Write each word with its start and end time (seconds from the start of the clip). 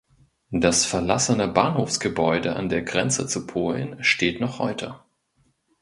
Das 0.55 0.83
verlassene 0.87 1.47
Bahnhofsgebäude 1.47 2.55
an 2.55 2.69
der 2.69 2.81
Grenze 2.81 3.27
zu 3.27 3.45
Polen 3.45 4.03
steht 4.03 4.41
noch 4.41 4.57
heute. 4.57 4.95